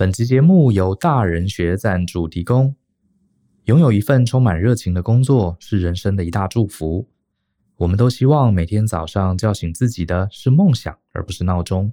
[0.00, 2.74] 本集节目由大人学赞助提供。
[3.64, 7.06] 拥有一份充满热情的工作是人生的一大祝福。
[7.76, 11.92] 我们都希望每天早上叫醒自己的是梦想，而不是闹钟。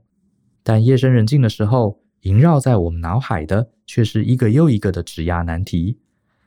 [0.64, 6.00] 但夜深人静的时候，萦绕在我们脑海的却是一个又一个的职涯难题。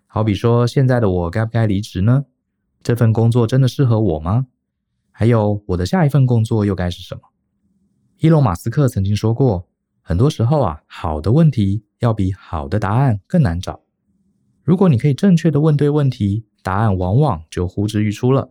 [0.07, 2.25] 好比说，现在的我该不该离职呢？
[2.83, 4.47] 这份工作真的适合我吗？
[5.11, 7.21] 还有，我的下一份工作又该是什么？
[8.17, 9.67] 伊隆马斯克曾经说过。
[10.11, 13.81] 很多时候啊，好的问题要比好的答案更难找。
[14.65, 18.51] 如果你可以正确的问对问题，答案往往就呼之欲出了。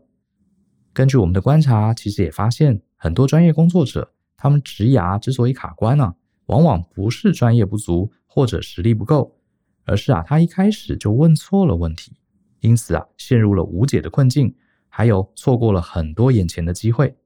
[0.94, 9.36] 根据我们的观察，其实也发现很多专业工作者，他们职涯之所以卡关啊，往往不是专业不足或者实力不够，
[9.84, 12.14] 而是啊，他一开始就问错了问题，
[12.62, 14.56] 因此啊，陷入了无解的困境，
[14.88, 17.18] 还有错过了很多眼前的机会。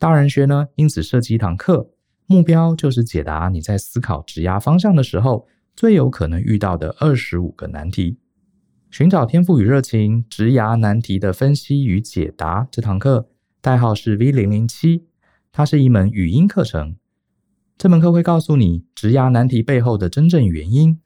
[0.00, 1.92] 大人学呢，因此设计一堂课。
[2.26, 5.46] 目标就是解答你在思考职涯方向的时候
[5.76, 8.18] 最有可能遇到的二十五个难题。
[8.90, 12.68] 寻找天赋与热情，职涯难题的分析与解答。
[12.70, 13.28] 这堂课
[13.60, 15.04] 代号是 V 零零七，
[15.50, 16.96] 它是一门语音课程。
[17.76, 21.00] 这门课会告诉你职涯难题背后的真正原因。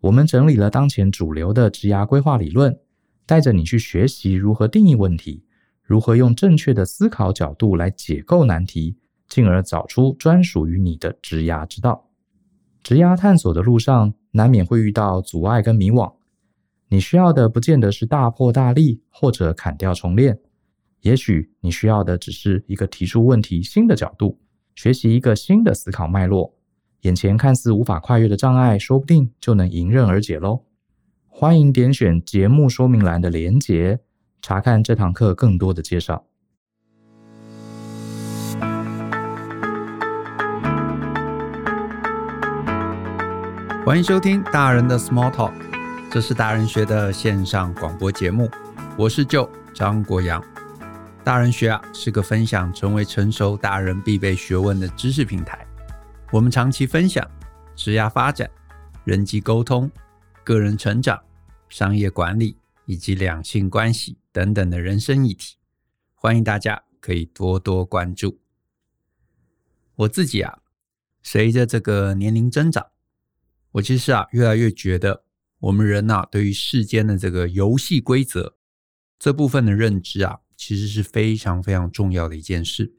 [0.00, 2.78] 我们整理了当前主流的职涯规划理论，
[3.24, 5.44] 带着你去学习如何定义问题，
[5.82, 8.98] 如何用正确的思考角度来解构难题。
[9.28, 12.08] 进而找出专属于你的职涯之道。
[12.82, 16.12] 职涯探索的路上，难免会遇到阻碍跟迷惘。
[16.88, 20.38] 你需要的不见得是大破大立或者砍掉重练，
[21.00, 24.38] 也许你需要的只是一个提出问题新的角度，
[24.74, 26.54] 学习一个新的思考脉络。
[27.00, 30.64] 眼前看似无法跨越的障碍，说不定就能迎刃而解喽。
[31.26, 33.98] 欢迎点选节目说明栏的连结，
[34.40, 36.26] 查看这堂课更多的介绍。
[43.84, 45.52] 欢迎收听大人的 Small Talk，
[46.10, 48.50] 这是大人学的线上广播节目。
[48.96, 50.42] 我是 Joe 张国阳。
[51.22, 55.66] 大人学啊是个分享成为成熟大人必备学问的知识平台。
[56.32, 57.30] 我们长期分享
[57.76, 58.50] 职业发展、
[59.04, 59.90] 人际沟通、
[60.42, 61.22] 个人成长、
[61.68, 62.56] 商业管理
[62.86, 65.56] 以及两性关系等等的人生议题。
[66.14, 68.38] 欢迎大家可以多多关注。
[69.94, 70.60] 我自己啊，
[71.22, 72.86] 随着这个年龄增长。
[73.74, 75.24] 我其实啊，越来越觉得
[75.58, 78.56] 我们人呐，对于世间的这个游戏规则
[79.18, 82.94] 这部分的认知啊，其实是非常非常重要的一件事。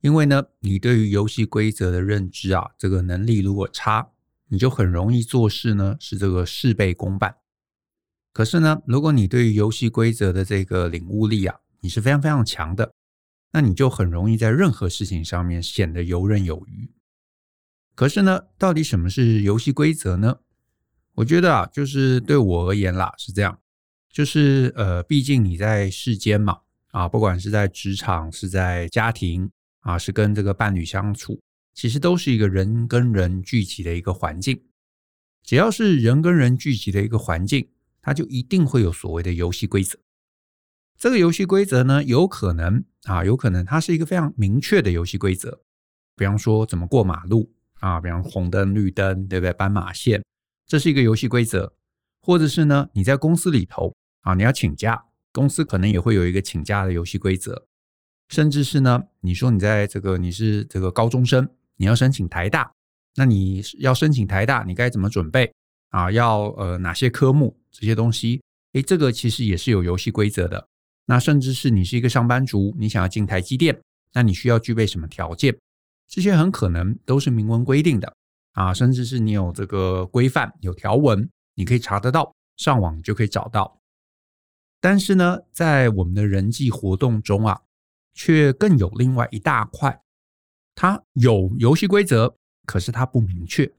[0.00, 4.12] 因为呢，你对于游戏规则的认知啊，这个能力如果差，
[4.48, 7.38] 你就很容易做事呢是这个事倍功半。
[8.32, 12.94] 可是呢，如果你对于游戏规则的这个领悟力啊，你是非常非常强的，
[13.50, 16.88] 那你就很容易在任何事情上面显得游刃有余。
[17.94, 20.38] 可是呢，到底什么是游戏规则呢？
[21.16, 23.58] 我觉得啊，就是对我而言啦，是这样，
[24.10, 26.60] 就是呃，毕竟你在世间嘛，
[26.92, 29.50] 啊，不管是在职场，是在家庭，
[29.80, 31.38] 啊，是跟这个伴侣相处，
[31.74, 34.62] 其实都是一个人跟人聚集的一个环境。
[35.42, 37.68] 只要是人跟人聚集的一个环境，
[38.00, 39.98] 它就一定会有所谓的游戏规则。
[40.96, 45.60] 这个游戏规则呢，有可能啊，有可能它是一个非常明确的游戏规则，
[46.16, 47.52] 比方说怎么过马路。
[47.82, 49.52] 啊，比方红灯、绿灯，对不对？
[49.52, 50.22] 斑马线，
[50.66, 51.74] 这是一个游戏规则。
[52.24, 57.66] 或者是呢，你在公司里头啊，你要请假，公司可能也会有一个请假的游戏规则。
[58.28, 62.72] 甚至是呢，你说你在这个你是这个高中生，你要申请台大，
[63.16, 65.52] 那你要申请台大，你该怎么准备
[65.90, 66.12] 啊？
[66.12, 68.40] 要呃哪些科目这些东西？
[68.74, 70.68] 诶，这个其实也是有游戏规则的。
[71.06, 73.76] 那甚至是你是一个上班族，你想要进台积电，
[74.12, 75.58] 那你需要具备什么条件？
[76.08, 78.14] 这些很可能都是明文规定的
[78.52, 83.80] 啊，甚至是你有这个规范、有条文，你可以查得到，上网就可以找到。
[84.80, 87.62] 但是呢，在我们的人际活动中啊，
[88.12, 90.02] 却更有另外一大块，
[90.74, 92.36] 它有游戏规则，
[92.66, 93.72] 可是它不明确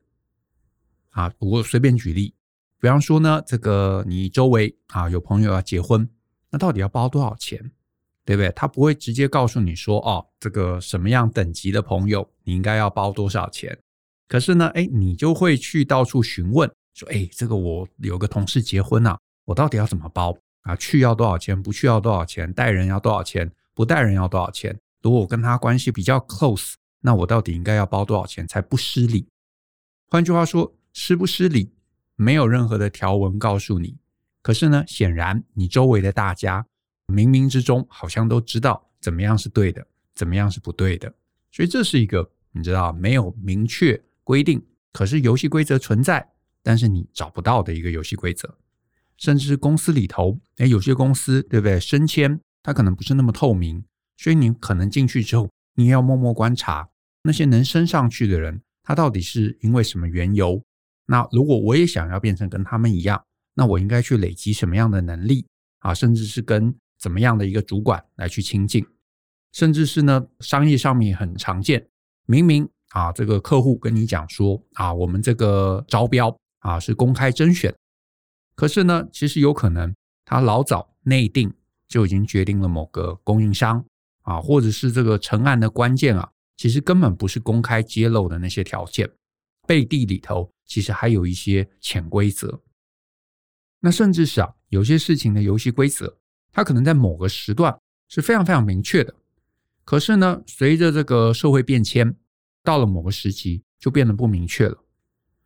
[1.09, 1.31] 啊。
[1.39, 2.33] 我随便举例，
[2.79, 6.09] 比方说呢，这个你周围啊有朋友要结婚，
[6.49, 7.71] 那到底要包多少钱？
[8.25, 8.51] 对不对？
[8.55, 13.77] 他不会直接告诉你说，哦，这个什么样等级的朋友，你应该要包多少钱。
[14.27, 20.75] 可是呢，哎，你就会去到处询问，说，哎，这个我有个同事结婚啊，我到底要怎么包啊？
[20.75, 21.61] 去要多少钱？
[21.61, 22.51] 不去要多少钱？
[22.53, 23.51] 带人要多少钱？
[23.75, 24.75] 不带人要多少钱？
[25.01, 29.27] 如果我跟他关系比较 close，那我到底应该要包多少钱才不失礼？
[30.09, 31.73] 换句话说，失不失礼，
[32.15, 33.97] 没有任何的条文告诉你。
[34.41, 36.65] 可是呢，显然你周围的大家。
[37.07, 39.85] 冥冥之中，好像都知道怎么样是对的，
[40.15, 41.13] 怎么样是不对的，
[41.51, 46.29] 所以这是一个你知道没有明确规定，可是游戏规则存在，
[46.61, 48.57] 但是你找不到的一个游戏规则。
[49.17, 51.79] 甚至公司里头，诶，有些公司对不对？
[51.79, 53.83] 升迁它可能不是那么透明，
[54.17, 56.89] 所以你可能进去之后，你要默默观察
[57.21, 60.61] 那些能升上去的人，他到底是因为什么缘由。
[61.05, 63.23] 那如果我也想要变成跟他们一样，
[63.53, 65.45] 那我应该去累积什么样的能力
[65.79, 65.93] 啊？
[65.93, 66.73] 甚至是跟
[67.03, 68.81] 怎么样的一个主管来去亲近，
[69.51, 71.85] 甚至是呢，商业上面很常见，
[72.25, 77.75] 明明啊，这个客户跟你讲说啊，我们这个招标啊是公开甄选，
[78.55, 81.53] 可是呢，其实有可能他老早内定
[81.89, 83.83] 就已经决定了某个供应商
[84.21, 89.11] 啊，或者是这个成案的关键啊，其实根本不是公开揭露的那些条件，
[89.67, 92.61] 背地里头其实还有一些潜规则。
[93.81, 96.17] 那甚至是啊，有些事情的游戏规则，
[96.53, 97.77] 它可能在某个时段
[98.07, 99.13] 是非常非常明确的，
[99.83, 102.15] 可是呢，随着这个社会变迁，
[102.63, 104.77] 到了某个时期就变得不明确了。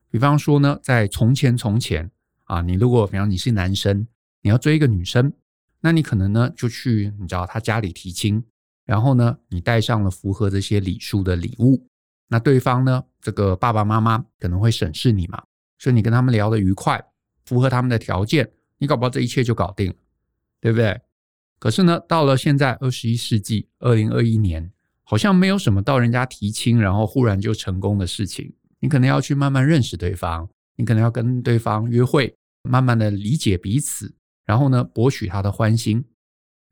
[0.10, 2.12] 比方说呢，在从前从前
[2.44, 4.06] 啊，你如果比方你是男生，
[4.42, 5.32] 你要追一个女生，
[5.80, 8.44] 那你可能呢就去你知道他家里提亲，
[8.86, 11.88] 然后呢你带上了符合这些礼数的礼物，
[12.28, 15.42] 那对方呢这个爸爸妈妈可能会审视你嘛，
[15.80, 17.04] 所以你跟他们聊得愉快。
[17.46, 19.96] 符合他们的条件，你搞不好这一切就搞定了，
[20.60, 21.00] 对不对？
[21.60, 24.72] 可是呢，到了现在二十一世纪二零二一年，
[25.04, 28.54] 好像没有什么到人家提亲，然后忽然就成功的事情。
[28.80, 34.14] 你可能要去慢慢认识对方，你可能要跟对方约会，慢慢的理解彼此，
[34.46, 36.06] 然后呢，博取他的欢心。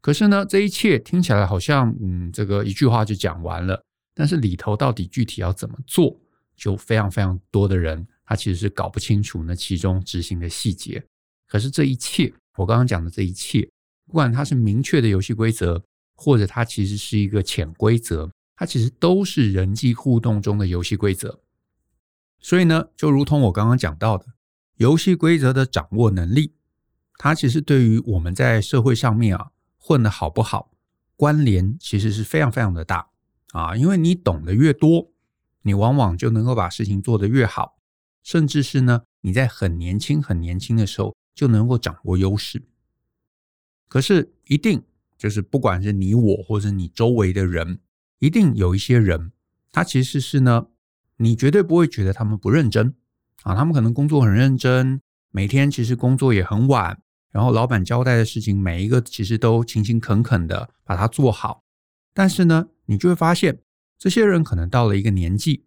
[0.02, 3.84] 可是呢，这一切听起来好像，嗯，这个一句话就讲完了，
[4.14, 6.16] 但是里头到底具体要怎么做，
[6.56, 8.06] 就非常非常多的人。
[8.24, 11.04] 他其实是搞不清楚那其中执行的细节，
[11.48, 13.68] 可是这一切，我刚刚讲的这一切，
[14.06, 15.84] 不管它是明确的游戏规则，
[16.16, 21.42] 或者它其实是一个潜规则，它其实都是人际互动中的游戏规则。
[22.40, 24.26] 所以呢，就如同我刚刚讲到的，
[24.78, 26.54] 游戏规则的掌握能力，
[27.18, 29.48] 它其实对于我们在社会上面啊
[29.78, 30.72] 混得好不好，
[31.16, 33.10] 关联其实是非常非常的大
[33.54, 35.12] 啊，因为你懂得越多，
[35.64, 37.80] 你往往就能够把事情做得越好。
[38.22, 42.64] 甚至是呢，你在很年轻、很年轻的时候就能够掌握优势。
[43.96, 44.84] 可是，一定
[45.18, 47.80] 就是不管是你我，或者你周围的人，
[48.20, 49.32] 一定有一些人，
[49.72, 50.68] 他其实是呢，
[51.16, 52.94] 你绝对不会觉得他们不认真
[53.44, 55.00] 啊，他们可能工作很认真，
[55.32, 57.00] 每天其实工作也很晚，
[57.32, 61.64] 然后老板交代的事情每一个其实都勤勤恳恳的把它做好。
[62.14, 63.60] 但是呢，你就会发现，
[63.98, 65.64] 这些人可能到了一个年纪。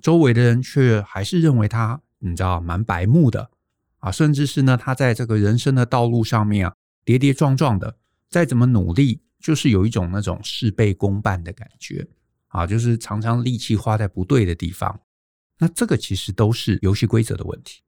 [0.00, 3.50] 周围的人却还是认为他，你知道，蛮白目的
[3.98, 6.74] 啊，甚至是呢，他在这个人生的道路上面啊，
[7.06, 7.96] 跌跌撞撞的，
[8.28, 12.06] 再怎么努力，就是有一种那种事倍功半的感觉
[12.48, 15.00] 啊，就是常常力气花在不对的地方。
[15.58, 17.80] 那这个其实都是游戏规则的问题，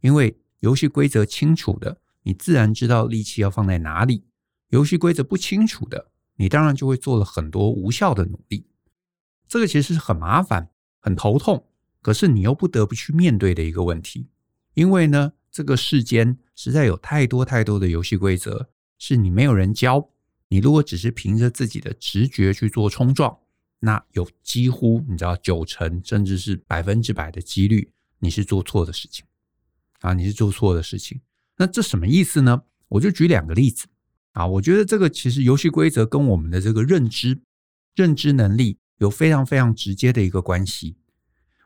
[0.00, 4.22] 因为游戏规则清楚的，你自然知道力气要放在哪里；
[4.68, 8.66] 游戏规则不清楚的，你当然就会做了很多无效的努力。
[9.46, 10.70] 这个其实是很麻烦。
[11.02, 11.66] 很头痛，
[12.02, 14.28] 可是你又不得不去面对的一个问题，
[14.74, 20.10] 因为呢，这个世间实在有太多太多的游戏规则是你没有人教，
[20.48, 23.38] 你如果只是凭着自己的直觉去做冲撞，
[23.80, 29.24] 那有几乎你知道九成甚至是百分之百的几率你是做错的事情
[30.00, 31.20] 啊，你是做错的事情。
[31.56, 32.62] 那这什么意思呢？
[32.88, 33.86] 我就举两个例子
[34.32, 37.40] 啊，我觉得这个其实游戏规则跟我们的这个认知、
[37.94, 38.78] 认知能力。
[39.00, 40.94] 有非常非常直接的一个关系。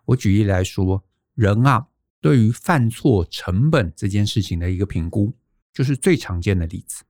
[0.04, 1.04] 我举例来说，
[1.35, 1.88] 人啊，
[2.25, 5.35] 对于犯错成本这件事情的一个评估，
[5.75, 7.04] 就是最常见的例子。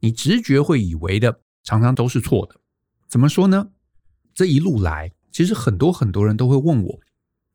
[0.00, 2.60] 你直觉会以为的，常常都是错的。
[3.06, 3.70] 怎么说呢？
[4.34, 7.00] 这一路来，其实很多很多人都会问我，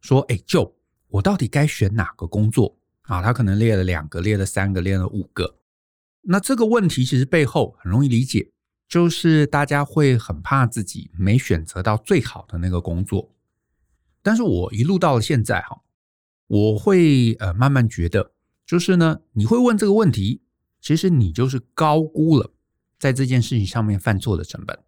[0.01, 0.75] 说：“哎就
[1.07, 5.59] 我到底该选哪个工作啊？”他可能列了两个，列了三个，列了五个。
[6.21, 8.49] 那这个问题其实背后很容易理解。
[8.87, 13.31] 就是大家会很怕自己没选择到最好的那个工作，
[14.23, 15.79] 但是我一路到了现在哈，
[16.47, 18.31] 我会呃慢慢觉得，
[18.65, 20.41] 就是呢，你会问这个问题，
[20.81, 22.51] 其实你就是高估了
[22.99, 24.79] 在这件事情上面犯错的成本。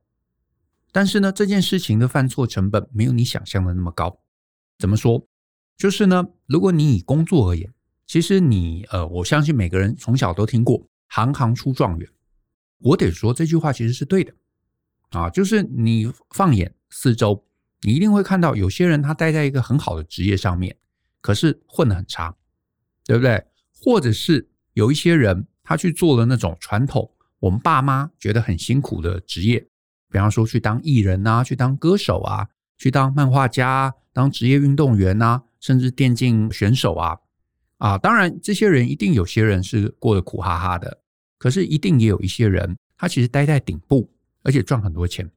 [0.91, 4.21] 但是呢，这件事情的犯错成本没有你想象的那么高。
[4.77, 5.27] 怎么说？
[5.77, 7.73] 就是呢，如果你以工作而言，
[8.05, 12.09] 其实你呃，我相信每个人从小都听过“行行出状元”。
[12.79, 14.33] 我得说这句话其实是对的，
[15.09, 17.43] 啊，就是你放眼四周，
[17.81, 20.77] 你一定会看到有些人他待在一个很好的职业上面，
[21.25, 22.35] 可是混得很差，
[23.03, 23.43] 对不对？
[23.73, 29.59] 或者是有一些人他去做了那种传统我们爸妈觉得很辛苦的职业，
[30.11, 37.17] 比方说去当艺人啊，去当歌手啊，去当漫画家啊，当职业运动员啊，甚至电竞选手啊，
[37.79, 40.99] 啊，当然这些人一定有些人是过得苦哈哈的，
[41.39, 44.11] 可是一定也有一些人，他其实待在顶部，
[44.43, 45.27] 而且赚很多钱。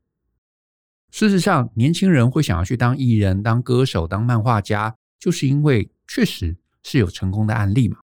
[1.10, 7.98] 事实上，年轻人会想要去当艺人、当歌手、当漫画家，就是因为确实是有成功的案例嘛。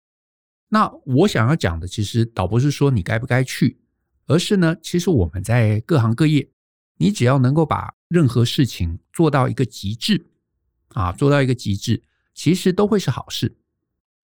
[0.70, 3.80] 那我想要讲的，其实倒不是说你该不该去，
[4.28, 6.50] 而是呢，其实我们在各行各业，
[6.98, 10.28] 你只要能够把任何事情做到一个极致，
[10.90, 12.02] 啊，做到一个极致，
[12.34, 13.58] 其实都会是好事，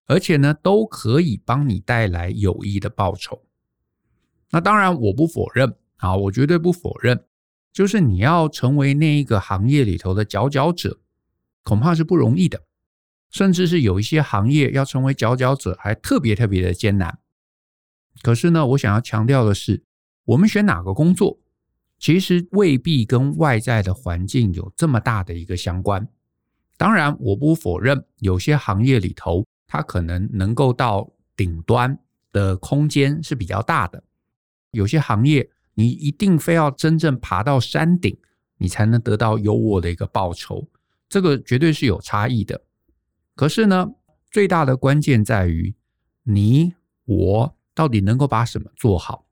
[0.06, 3.44] 而且呢，都可以帮你带来有益的报酬。
[4.52, 7.26] 那当然，我不否认啊，我绝对不否认。
[7.74, 11.00] 就是你要成为那一个行业里头的佼佼者，
[11.64, 12.64] 恐怕是不容易的，
[13.38, 17.20] 甚至是有一些行业要成为佼佼者还特别特别的艰难。
[18.24, 19.84] 可是呢，我想要强调的是，
[20.26, 21.38] 我们选哪个工作，
[22.00, 26.08] 其实未必跟外在的环境有这么大的一个相关。
[26.78, 31.96] 当然，我不否认有些行业里头，它可能能够到顶端
[32.32, 34.04] 的空间是比较大的，
[34.72, 35.48] 有些行业。
[35.80, 38.18] 你一定非要真正爬到山顶，
[38.58, 40.68] 你才能得到优渥的一个报酬，
[41.08, 42.60] 这个绝对是有差异的。
[43.38, 43.92] 可是呢，
[44.32, 45.76] 最大的关键在于
[46.24, 46.74] 你
[47.06, 49.28] 我到底能够把什么做好，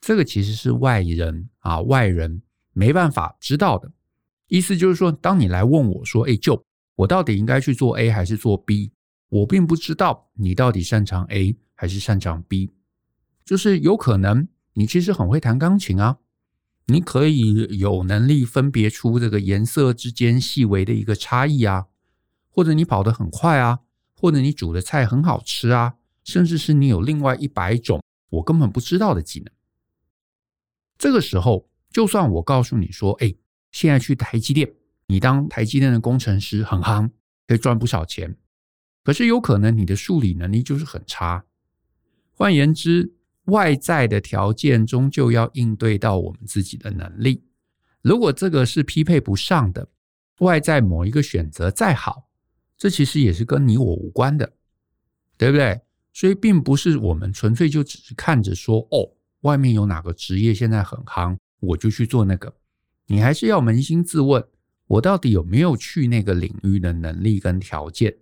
[0.00, 2.40] 这个其实是外人啊，外人
[2.72, 3.90] 没办法知道的。
[4.46, 8.92] 意思就是说，当你来问我说：“哎，就我到底应该去做 A 还是做 B？”
[9.28, 12.72] 我并不知道你到底擅长 A 还是擅长 B，
[13.44, 14.46] 就是有可能。
[14.74, 16.18] 你其实很会弹钢琴啊，
[16.86, 21.88] 你可以有能力分别出这个颜色之间细微的一个差异啊，
[22.58, 23.78] 或者你跑得很快啊，
[24.16, 29.52] 或者你煮的菜很好吃啊，甚至是你有另外一百种我根本不知道的技能。
[30.98, 33.32] 这个时候，就算我告诉你说，哎，
[33.70, 34.74] 现在去台积电，
[35.06, 37.08] 你当台积电的工程师很夯，
[37.46, 38.36] 可以赚不少钱，
[39.04, 41.44] 可是有可能你的数理能力就是很差。
[42.32, 47.44] 换言之，外在的条件终究要应对到我们自己的能力。
[48.02, 49.88] 如果这个是匹配不上的，
[50.40, 52.27] 外在某一个选择再好，
[52.78, 54.52] 这其实也是跟你我无关的，
[55.36, 55.80] 对不对？
[56.14, 59.10] 所以并不是我们纯粹就只是看着说，哦，
[59.42, 62.54] 外面有哪个职业现在很夯，我就去做那个。
[63.06, 64.44] 你还是要扪心自问，
[64.86, 68.16] 我到底有没有去那个领域的能力跟条件？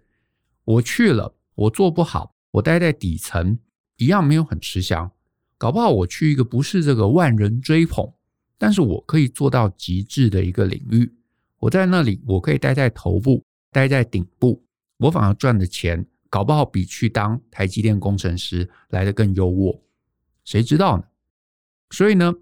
[0.65, 3.59] 我去了，我做不好，我待在底层，
[3.97, 5.11] 一样没有很吃香。
[5.59, 8.13] 搞不好我去一个不是这个万人追捧，
[8.59, 11.11] 但是我可以做到极致的一个领域。
[11.59, 13.43] 我在那里，我可以待在头部，
[13.77, 14.65] 待在顶部，
[14.97, 19.83] 我反而赚的钱，搞不好比去当台积电工程师来的更优渥。
[20.45, 21.05] 谁知道呢？
[21.91, 22.33] 所以呢，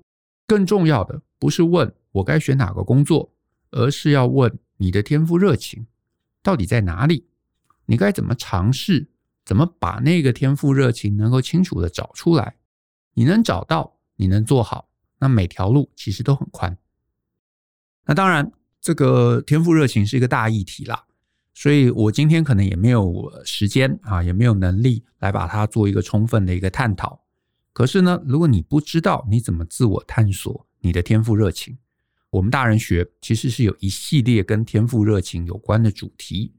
[0.46, 3.34] 更重要的不是问我该选哪个工作，
[3.72, 5.88] 而是要问你的天赋热情
[6.40, 7.26] 到底在哪里？
[7.86, 9.08] 你该怎么尝试？
[9.44, 12.54] 怎么把那个天赋热情能够清楚地找出来？
[13.14, 14.88] 你能找到，你能做好，
[15.18, 16.78] 那每条路其实都很宽。
[18.04, 21.06] 那当然，这个天赋热情是一个大议题啦，
[21.54, 27.24] 所以我今天可能也没有时间啊，也没有能力来把它做一个充分的一个探讨。
[27.72, 31.78] 可是呢，如果你不知道你怎么自我探索你的天赋热情，
[32.30, 36.52] 我们大人学其实是有一系列跟天赋热情有关的主题。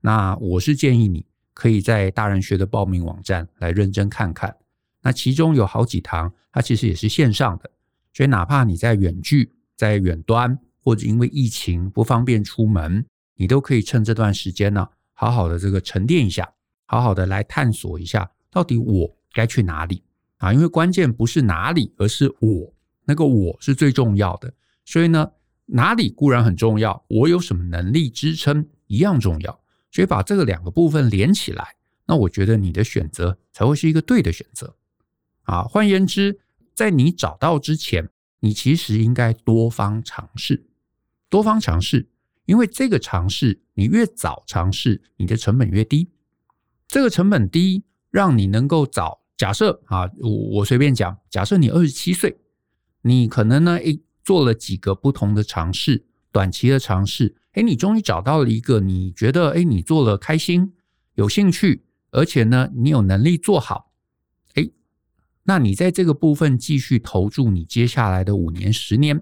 [0.00, 4.54] 那我是建议你可以在大人学的报名网站来认真看看。
[5.00, 7.70] 那其中有好几堂，它其实也是线上的，
[8.12, 13.04] 所以哪怕你在远距、在远端，或者因为疫情不方便出门，
[13.42, 16.48] 你都可以趁这段时间呢，好好的这个沉淀一下，
[16.84, 20.04] 好好的来探索一下，到底我该去哪里
[20.36, 20.52] 啊？
[20.52, 22.72] 因为关键不是哪里，而是我，
[23.04, 24.54] 那个我是最重要的。
[24.84, 25.28] 所以呢，
[25.66, 29.60] 哪里固然很重要，我有什么能力支撑一样重要。
[29.90, 31.74] 所以把这个两个部分连起来，
[32.06, 34.76] 那我觉得你的选择才会是一个对的选择。
[35.42, 36.38] 啊，换言之，
[36.76, 38.08] 在你找到之前，
[38.38, 40.64] 你其实应该多方尝试，
[41.28, 42.08] 多方尝试，
[42.46, 46.08] 因为这个尝试，你越早尝试，你的成本越低。
[46.88, 49.22] 这个成本低，让你能够早。
[49.36, 52.38] 假设啊，我我随便讲，假设你二十七岁，
[53.02, 60.74] 你可能呢，诶，做了几个不同的尝试，短期的尝试，诶，你终于找到了一个你觉得，诶，你做了开心、
[61.14, 63.90] 有兴趣，而且呢，你有能力做好。
[65.44, 69.20] 那你在这个部分继续投注你接下来的五年、十年，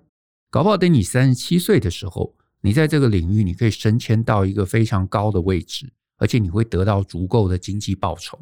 [0.50, 8.38] 搞不好等你三十七岁的时候，你在这个领域你可以升迁到一个非常高的位置，而且你会得到足够的经济报酬，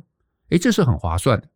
[0.48, 1.48] 诶，这是很划算的。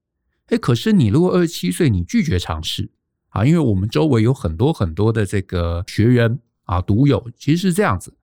[0.49, 2.91] 诶，可是你如果二十七岁你拒绝尝试
[3.29, 8.15] 啊，因为我们周围有很多很多的这个学员啊、读友，其实是这样子，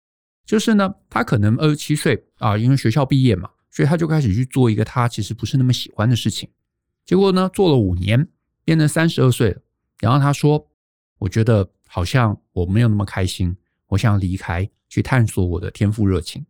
[0.44, 6.48] 就是呢，他可能二十七岁啊，因为学校毕业嘛，所以他就开始去做一个他其实不是那么喜欢的事情。
[7.04, 8.28] 结果呢，做了五年，
[8.64, 9.62] 变成三十二岁了。
[10.00, 10.68] 然后他说
[11.18, 13.56] ：“我觉得好像我没有那么开心，
[13.88, 16.46] 我想离开，去探索我的天赋热情。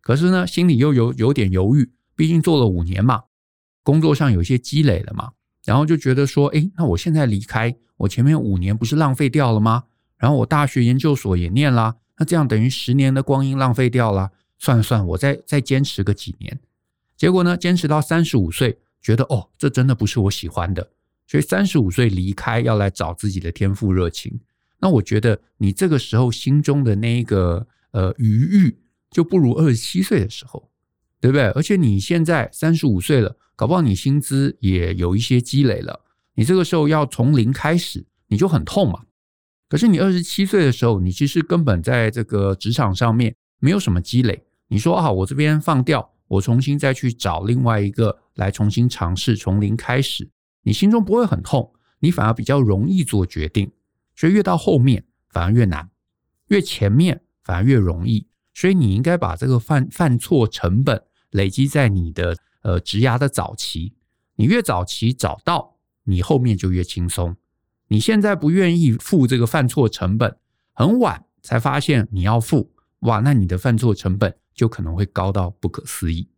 [0.00, 3.24] 可是呢，心里又有有点犹豫，毕竟做了五年嘛，
[3.82, 5.32] 工作上有些积累了嘛。
[5.64, 9.84] 然后就觉得说，诶，那我现在离开，我前面五年不是浪费掉了吗？
[10.16, 14.30] 然后我大学研究所也念啦，那这样等于十年的光阴浪费掉了。
[14.58, 16.60] 算了算了，我再再坚持个几年。
[17.16, 20.90] 结果呢，坚持到三十五岁，觉得哦，这真的不是我喜欢的。”
[21.26, 24.40] 所以三十五岁离开，要来找自己的天赋热情。
[24.80, 28.78] 那我觉得你这个时候心中的那一个呃余裕，
[29.10, 30.70] 就不如二十七岁的时候，
[31.20, 31.48] 对不对？
[31.50, 36.00] 而且你现在三十五岁了，搞不好你薪资也有一些积累了。
[36.34, 39.02] 你这个时候要从零开始，你就很痛嘛。
[39.68, 44.42] 可是你二十七岁的时候，你其实根本在这个职场上面没有什么积累。
[44.68, 50.30] 你说啊，我这边放掉，我重新再去找另外一个来重新尝试，从零开始。
[50.62, 53.70] 你心中不会很痛，你反而比较容易做决定，
[54.20, 55.88] 所以越到后面反而越难，
[56.48, 58.28] 越前面反而越容易。
[58.52, 63.94] 所以你应该把这个犯犯错成本累积在你的呃职涯的早期，
[64.36, 67.34] 你越早期找到，你后面就越轻松。
[67.88, 70.36] 你现在不愿意付这个犯错成本，
[70.74, 76.28] 很晚才发现你要付，哇，那你的犯错成本就可能会高到不可思议。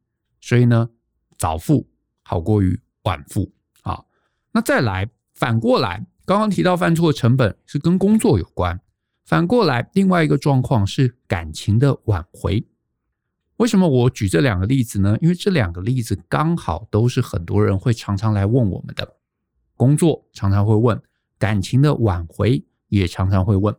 [0.40, 0.88] 所以呢，
[1.36, 1.90] 早付
[2.22, 4.04] 好过于晚付啊。
[4.52, 8.80] 那再来，反过来，刚刚提到犯错成本是跟工作有关。
[9.24, 12.66] 反过来，另外一个状况是感情的挽回。
[13.56, 15.16] 为什么我举这两个例子呢？
[15.20, 19.16] 因为这两个例子刚好都是很多人会常常来问我们的。
[19.76, 21.00] 工作常常会问，
[21.38, 23.74] 感情的挽回也常常会问。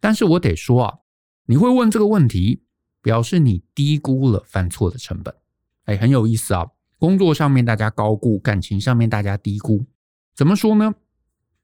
[0.00, 0.98] 但是我得说啊，
[1.46, 2.62] 你会问这个问题，
[3.02, 5.34] 表示你低估了犯错的成本。
[5.84, 6.68] 哎，很有意思啊。
[6.98, 9.86] 工作上面大家高估，感情上面大家低估。
[10.34, 10.94] 怎么说呢？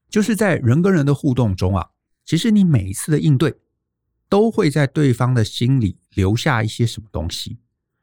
[0.09, 1.89] 就是在人跟人的互动中啊，
[2.25, 3.55] 其实你每一次的应对，
[4.29, 7.57] 都会在对方的心里留下一些什么东西。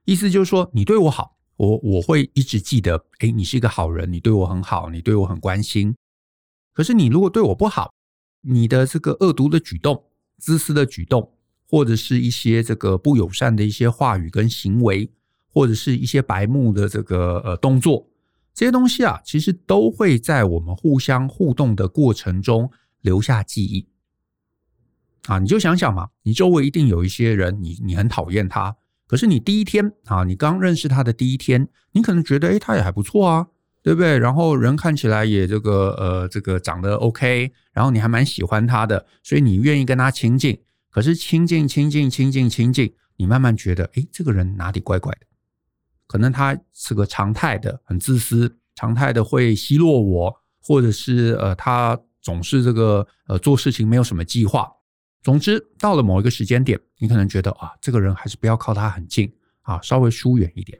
[0.04, 5.94] 意思就是说，你对我好，我我会一直记得，哎，你是一个好人，你对我很好，你对我很关心。
[6.72, 7.92] 可是你如果对我不好，
[8.42, 10.04] 你的这个恶毒的举动、
[10.38, 11.32] 自私的举动，
[11.66, 15.10] 或者是一些这个不友善的一些话语跟行为。
[15.56, 18.04] 或者是一些白目的这个呃动作，
[18.54, 23.88] 这些东西啊，其实都会在我们互相互动的过程中留下记忆。
[25.26, 33.48] 啊，你就想想嘛，你周围一定有一些人，你你很讨厌他，可是你第一天啊，你刚认识他的第一天，你可能觉得，诶，他也还不错啊，
[33.82, 34.18] 对不对？
[34.18, 40.60] 然后人看起来也这个呃这个长得 OK，然后你还蛮喜欢他的，所以你愿意跟他亲近。
[40.90, 45.26] 可是亲近亲近亲近亲近，你慢慢觉得，诶，这个人哪里怪怪的。
[46.14, 54.70] 可能他是个常态的，很自私，常态的会奚落我，或者是呃，他总是这个呃做事情没有什么计划。
[55.24, 59.28] 总之，到了某一个时间点，你可能觉得啊，这个人还是不要靠他很近
[59.62, 60.78] 啊，稍微疏远一点。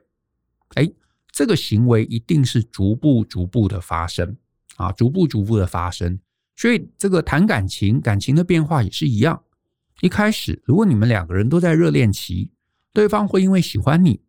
[0.74, 0.88] 哎，
[1.32, 4.36] 这个行为一定是逐步逐步的发生
[4.76, 6.16] 啊，逐步逐步的发生。
[6.54, 9.42] 所以这个谈感情，感情的变化也是一样。
[10.00, 12.52] 一开始，如果你们两个人都在热恋期，
[12.92, 14.20] 对方会因为喜欢你。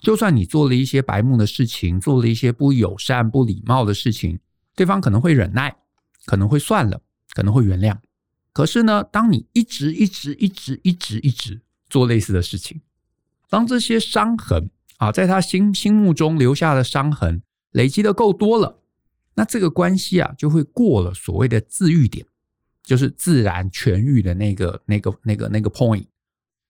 [0.00, 4.38] 就算你做了一些白目的事情，做了一些不友善、不礼貌的事情，
[4.76, 5.76] 对方可能会忍耐，
[6.24, 7.00] 可能会算了，
[7.34, 7.96] 可能会原谅。
[8.52, 12.80] 可是呢，当你一直、一直、一直、一直、一直做类似的事情，
[13.50, 18.80] 当这些伤痕啊，在他心心目中留下的伤痕累积的够多了，
[19.34, 22.26] 那这个关系啊，就会过了所谓的自愈点，
[22.82, 26.06] 就是自然痊愈的那个、那个、那个、那个 point。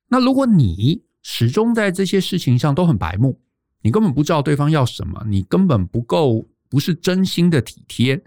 [0.09, 3.41] 那如果你始终在这些事情上都很白目，
[3.83, 8.23] 你根本不知道对方要什么，你根本不够，不是真心的体贴。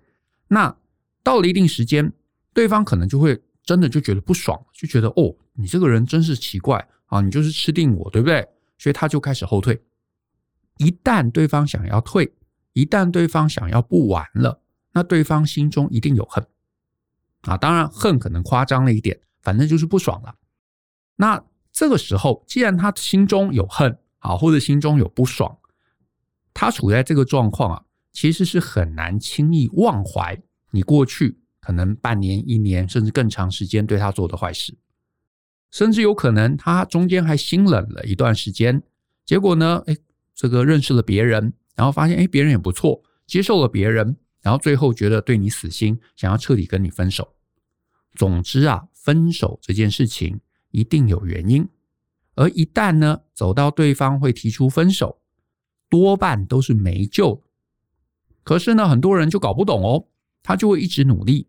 [0.47, 0.75] 那
[1.23, 2.11] 到了一定时间，
[2.53, 8.47] 对方可能就会真的就觉得不爽，就觉得哦，你这个人真是奇怪啊，你就是吃定我，对不对？
[8.77, 9.81] 所以他就开始后退。
[10.77, 12.33] 一旦对方想要退，
[12.73, 14.61] 一旦对方想要不玩了，
[14.93, 16.45] 那对方心中一定有恨
[17.41, 17.57] 啊。
[17.57, 20.35] 当然，恨可能夸张了一点，反正就是不爽了。
[21.15, 21.43] 那。
[21.71, 25.57] 这个时候，既然他心中有恨啊，或者心中有不爽，
[26.53, 30.39] 他处在这个状况啊，其实是很难轻易忘怀
[30.71, 34.77] 你过去可能半年、一年甚至更长时间对他做的坏事，
[35.71, 38.83] 甚至有可能他中间还心冷了一段时间，
[39.25, 39.95] 结果呢，哎，
[40.35, 47.35] 这个认识了别人，然后发现哎，别人也不错，接受了别人，然后最后觉得对你死心，想要彻底跟你分手。
[48.13, 50.41] 总之啊，分手这件事情。
[50.71, 51.67] 一定有原因，
[52.35, 55.19] 而一旦呢走到对方会提出分手，
[55.89, 57.41] 多半都是没救。
[58.43, 60.07] 可是呢，很多人就搞不懂哦，
[60.41, 61.47] 他就会一直努力，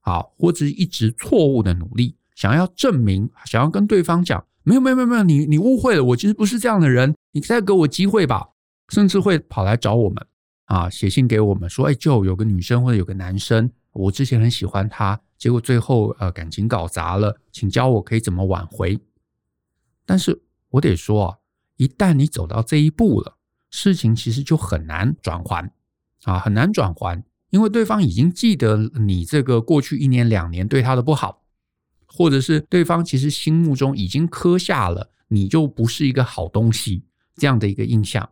[0.00, 8.50] 好，或者一直错误的努力，想要证明，想要跟对方讲，没有没有没有没有，你你误会了，我其实不是这样的人，你再给我机会吧，
[8.90, 10.26] 甚至会跑来找我们
[10.66, 19.00] 啊，写信给我们说，哎，就有个女生或者有个男生，我之前很喜欢他，结果最后呃感情搞砸了，请教我可以怎么挽回。
[20.04, 21.38] 但是我得说啊，
[21.76, 23.38] 一旦你走到这一步了，
[23.70, 25.72] 事情其实就很难转还。
[26.24, 31.44] 啊，很难转还，因为对方已经记得你这个过去一年两年对他的不好，
[32.06, 37.04] 或者是对方其实心目中已经刻下了你就不是一个好东西
[37.36, 38.30] 这样的一个印象。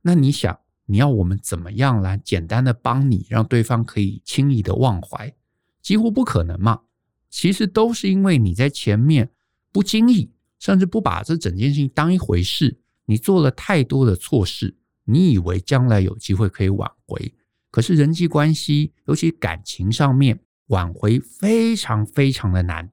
[0.00, 5.34] 那你想，你要我们怎么样来简单的帮你，让对方可以轻易的忘怀？
[5.80, 6.82] 几乎不可能嘛。
[7.30, 9.30] 其实都是因为你在前面
[9.72, 14.76] 不经意，甚至不把这整件事情当一回事，你做了太多的错事。
[15.06, 17.34] 你以为将来有机会可以挽回，
[17.70, 22.90] 可是人际关系，尤其感情上面挽回非常非常的难。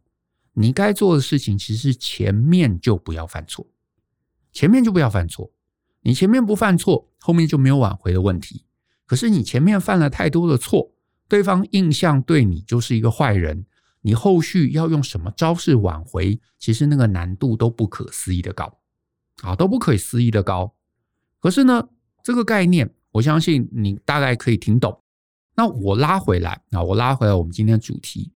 [0.53, 3.65] 你该做的事情其实前面就不要犯错，
[4.51, 5.51] 前面就不要犯错。
[6.01, 8.65] 你前面不犯错，后面就没有挽回的问题。
[9.05, 10.91] 可是你前面犯了太多的错，
[11.27, 13.65] 对方印象对你就是一个坏人，
[14.01, 18.79] 你后续要用什么招式挽回，其实那个难度都不可思议的高，
[19.41, 20.73] 啊，都不可思议的高。
[21.39, 21.87] 可是呢，
[22.23, 25.01] 这个概念，我相信你大概可以听懂。
[25.55, 28.31] 那我拉回来啊，我拉回来，我们今天主题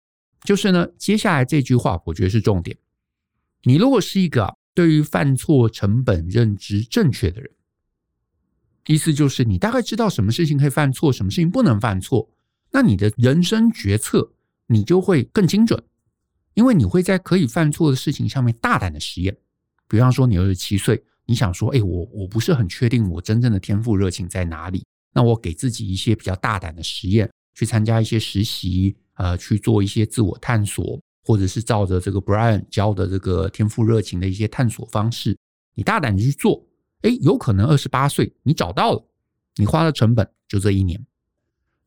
[0.43, 2.77] 就是呢，接下来这句话，我觉得是重点。
[3.63, 7.51] 你如果是一个对于犯错成本认知正确的人，
[8.87, 12.27] 意思就是你大概知道什么事情可以犯错，什么事情不能犯错，
[12.71, 14.33] 那你的人生决策
[14.65, 15.79] 你就会更精准，
[16.55, 19.37] 因为你会在可以犯错的事情上面大胆的实验。
[19.87, 21.03] 比方说，你二十七岁。
[21.27, 24.83] 你想说，哎，我我不是很确定我真正的天赋热情在哪里？
[25.13, 30.99] 那我给自己一些比较大胆的实验，去参加一些实习，呃，去做一些自我探索，
[31.31, 35.37] 或者是照着这个 Brian 教的这个天赋热情的一些探索方式，
[35.73, 36.61] 你大胆去做，
[37.03, 39.07] 哎，有可能二十八岁你找到了，
[39.55, 41.01] 你花的成本就这一年。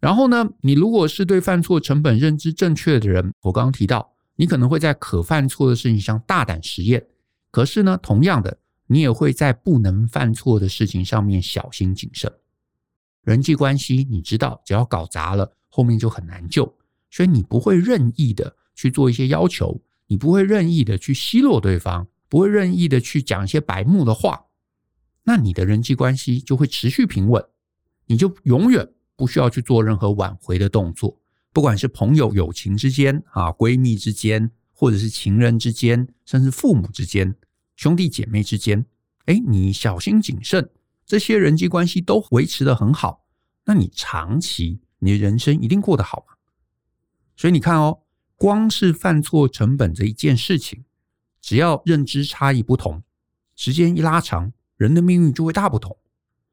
[0.00, 7.06] 然后呢，你如果是对犯错成本认知正确的人，我刚刚提到，你可能会在可犯错的事情上大胆实验，
[7.50, 8.56] 可是呢，同样的。
[8.86, 12.30] 你也会在不能犯错的事情上面小心谨慎。
[13.22, 16.70] 人际关系，你知道，只要搞砸了，后面就很难救，
[17.10, 24.46] 所以你不会任意的去做一些要求，你不会任意的去奚落对方，不会任意的去讲一些白目的话，
[25.24, 27.44] 那你的人际关系就会持续平稳，
[28.06, 31.18] 你就永远不需要去做任何挽回的动作，
[31.52, 37.34] 不管是朋友、友情之间啊，闺蜜之间，或者是情人之间，甚至父母之间。
[37.76, 38.84] 兄弟姐妹之间，
[39.26, 40.70] 哎，你小心谨慎，
[41.06, 43.24] 这些人际关系都维持的很好，
[43.64, 46.34] 那你长期你的人生一定过得好吗？
[47.36, 48.00] 所以你看哦，
[48.44, 50.84] 光是犯错成本这一件事情，
[51.40, 53.02] 只要认知差异不同，
[53.56, 55.96] 时间一拉长，人的命运就会大不同。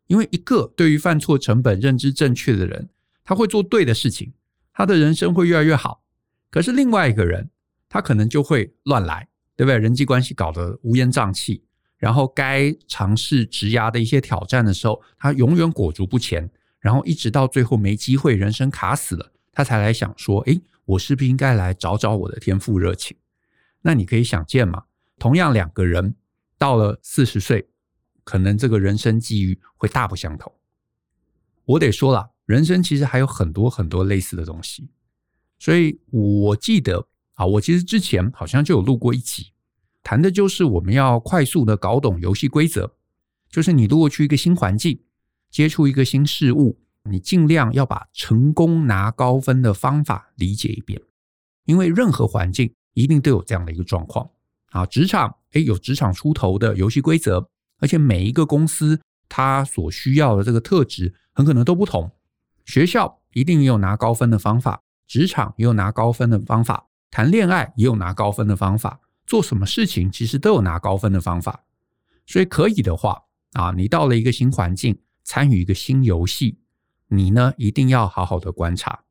[0.08, 2.88] 因为一个对于犯错成本认知正确的人，
[3.26, 4.32] 他会做对的事情，
[4.72, 6.02] 他的人生会越来越好。
[6.50, 7.50] 可是另外一个人，
[7.90, 9.28] 他可能就会乱来。
[9.58, 9.78] 对不对？
[9.78, 11.62] 人际关系搞得乌烟瘴气，
[11.98, 16.50] 然后该尝试职涯的一些挑战的时候，他永远裹足不前，
[16.80, 20.60] 然后一直到最后没机会，人生卡死了，他才来想说：诶，
[20.92, 23.16] 我是不是应该来找找我的天赋热情？
[23.82, 24.84] 那你可以想见嘛，
[25.18, 26.16] 同样两个人
[26.58, 27.70] 到了四十岁，
[28.24, 30.54] 可能这个人生际遇会大不相同。
[31.66, 34.90] 我得说了，人生其实还有很多很多类似的东西，
[35.60, 37.08] 所以我记得。
[37.36, 39.54] 啊，我其实之前好像就有录过一集，
[40.04, 42.96] 谈的就是我们要快速的搞懂游戏规则。
[43.50, 45.02] 就是你如果去一个新环境，
[45.50, 51.02] 接触一个新事物，你尽量要把成功拿高分的方法理解一遍，
[51.66, 54.30] 因为任何环境一定都有这样的一个状况。
[54.72, 62.10] 啊，职场，诶，有职场出头的游戏规则，而且每一个公司它所需要的这个特质很可能都不同。
[62.66, 66.88] 学校一定也有拿高分的方法，职场也有拿高分的方法。
[67.10, 71.66] 谈恋爱也有拿高分的方法，做什么事情其实都有拿高分的方法，
[72.26, 76.58] 所以可以的话啊，你到了一个新环境，参与一个新游戏，
[77.14, 79.04] 你呢一定要好好的观察，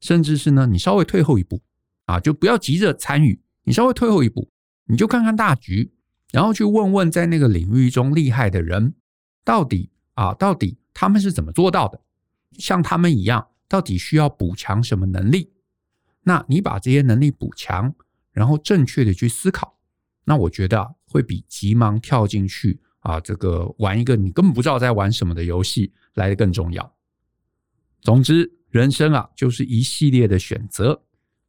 [0.00, 1.60] 甚至是呢你稍微退后一步
[2.04, 4.48] 啊，就不要急着参与，你稍微退后一步，
[4.84, 5.92] 你就看看大局，
[6.30, 8.94] 然后去问问在那个领域中厉害的人，
[9.44, 12.00] 到底啊到底他们是怎么做到的，
[12.52, 15.50] 像他们一样，到底需要补强什么能力？
[16.22, 17.92] 那你把这些能力补强，
[18.30, 19.76] 然后正确的去思考，
[20.24, 26.94] 那我觉得会比急忙跳进去啊，这个玩一个你根本不知道在玩什么的游戏来的更重要。
[28.00, 31.02] 总之，人生啊，就是一系列的选择，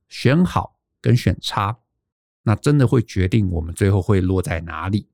[0.09, 1.77] 选好跟选差，
[2.43, 5.07] 那真的会决定我们最后会落在哪里。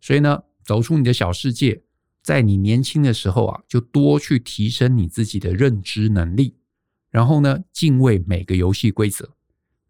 [0.00, 1.82] 所以呢，走出你的小世界，
[2.22, 6.56] 在你年轻的时候啊，就多去提升你自己的认知能力，
[7.10, 9.30] 然后呢，敬畏每个游戏规则，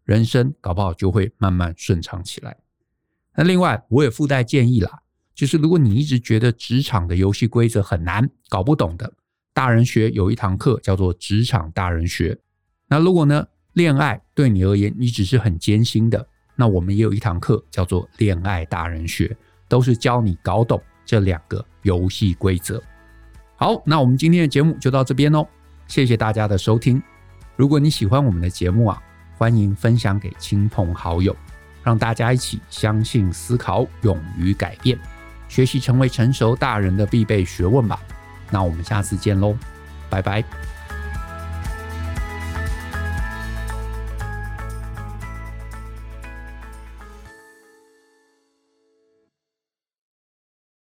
[0.03, 2.57] 人生搞不好就会慢慢顺畅起来。
[3.35, 5.01] 那另外，我也附带建议啦，
[5.33, 9.13] 就是如果你一直觉得职场的游戏规则很难搞不懂的。
[9.57, 12.37] 大人学有一堂课叫做职场大人学。
[12.87, 13.43] 那如果呢，
[13.73, 16.23] 恋爱对你而言你只是很艰辛的，
[16.55, 19.35] 那我们也有一堂课叫做恋爱大人学，
[19.67, 22.79] 都是教你搞懂这两个游戏规则。
[23.55, 25.47] 好，那我们今天的节目就到这边喽，
[25.87, 27.01] 谢谢大家的收听。
[27.55, 29.01] 如果你喜欢我们的节目啊，
[29.39, 31.35] 欢迎分享给亲朋好友，
[31.81, 34.99] 让大家一起相信、思考、勇于改变，
[35.47, 37.99] 学习成为成熟大人的必备学问吧。
[38.49, 39.55] 那我们下次见喽，
[40.09, 40.43] 拜拜。